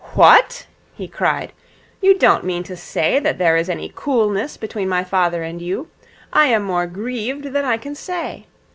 'What!' 0.15 0.65
he 0.95 1.07
cried. 1.07 1.53
'You 2.01 2.17
don't 2.17 2.43
mean 2.43 2.63
to 2.63 2.75
say 2.75 3.19
that 3.19 3.37
there 3.37 3.55
is 3.55 3.69
any 3.69 3.93
coolness 3.95 4.57
between 4.57 4.89
my 4.89 5.03
father 5.03 5.43
and 5.43 5.61
you? 5.61 5.89
I 6.33 6.45
am 6.47 6.63
more 6.63 6.87
grieved 6.87 7.53
than 7.53 7.65
I 7.65 7.77
can 7.77 7.93
say. 7.93 8.47